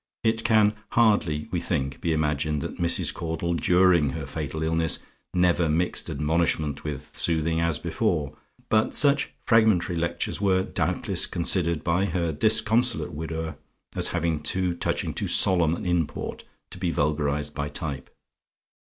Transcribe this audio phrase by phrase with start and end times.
[0.23, 3.13] It can hardly, we think, be imagined that Mrs.
[3.13, 4.97] Caudle, during her fatal illness,
[5.31, 8.35] never mixed admonishment with soothing as before;
[8.69, 13.57] but such fragmentary Lectures were, doubtless, considered by her disconsolate widower
[13.95, 18.09] as having too touching, too solemn an import to be vulgarised by type.